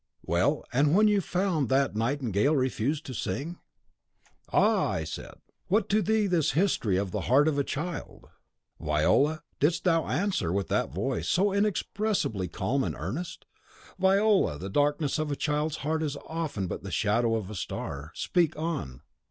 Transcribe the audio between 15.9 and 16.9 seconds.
is often but the